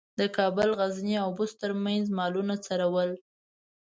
د 0.19 0.21
کابل، 0.37 0.69
غزني 0.79 1.15
او 1.23 1.29
بُست 1.37 1.55
ترمنځ 1.61 2.05
مالونه 2.17 2.55
څرول. 2.65 3.09